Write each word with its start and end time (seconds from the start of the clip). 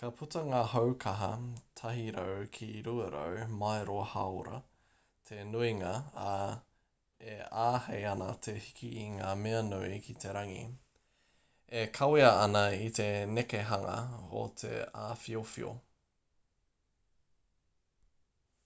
ka 0.00 0.08
puta 0.16 0.40
ngā 0.48 0.58
hau 0.70 0.88
kaha 1.04 1.28
100-200 1.82 3.46
mairo/haora 3.62 4.58
te 5.30 5.38
nuinga 5.52 5.92
ā 6.24 6.32
e 7.34 7.36
āhei 7.62 8.02
ana 8.10 8.26
te 8.48 8.54
hiki 8.66 8.90
i 9.02 9.04
ngā 9.14 9.30
mea 9.44 9.62
nui 9.70 9.96
ki 10.08 10.16
te 10.26 10.34
rangi 10.38 10.64
e 11.84 11.84
kawea 12.00 12.30
ana 12.42 12.62
i 12.88 12.90
te 13.00 13.06
nekehanga 13.38 13.94
o 14.42 14.44
te 14.64 14.74
awhiowhio 15.08 15.72